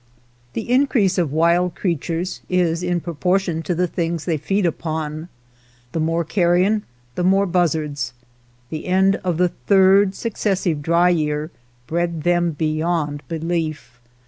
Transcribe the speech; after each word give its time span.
The 0.53 0.67
increase 0.67 1.19
of 1.19 1.31
wild 1.31 1.75
creatures 1.75 2.41
is 2.49 2.81
in 2.81 3.01
pro 3.01 3.13
47 3.13 3.17
THE 3.17 3.17
SCAVENGERS 3.19 3.23
portion 3.23 3.61
to 3.61 3.75
the 3.75 3.87
things 3.93 4.25
they 4.25 4.37
feed 4.37 4.65
upon: 4.65 5.29
the 5.91 5.99
more 5.99 6.23
carrion 6.25 6.81
the 7.13 7.23
more 7.23 7.45
buzzards. 7.45 8.15
The 8.71 8.87
end 8.87 9.17
of 9.17 9.37
the 9.37 9.49
third 9.49 10.15
successive 10.15 10.81
dry 10.81 11.09
year 11.09 11.51
bred 11.85 12.23
them 12.23 12.53
beyond 12.53 13.21
belief. 13.27 14.01